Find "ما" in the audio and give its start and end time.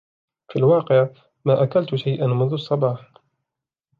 1.45-1.63